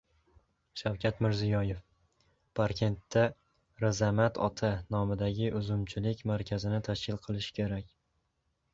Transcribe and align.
Shavkat 0.81 1.19
Mirziyoyev: 1.25 1.83
Parkentda 2.61 3.27
"Rizamat 3.85 4.41
ota"nomidagi 4.49 5.53
uzumchilik 5.63 6.27
markazini 6.35 6.85
tashkil 6.91 7.25
qilish 7.31 7.57
kerak 7.61 7.99